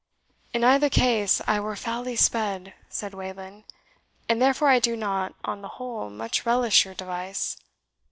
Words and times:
"In 0.51 0.63
either 0.63 0.89
case 0.89 1.43
I 1.45 1.59
were 1.59 1.75
foully 1.75 2.15
sped," 2.15 2.73
said 2.89 3.13
Wayland, 3.13 3.65
"and 4.27 4.41
therefore 4.41 4.69
I 4.69 4.79
do 4.79 4.95
not, 4.97 5.35
on 5.45 5.61
the 5.61 5.67
whole, 5.77 6.09
much 6.09 6.43
relish 6.43 6.85
your 6.85 6.95
device." 6.95 7.55